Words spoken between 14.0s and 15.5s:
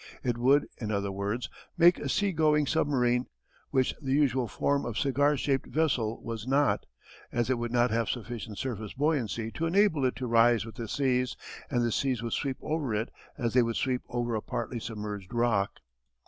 over a partly submerged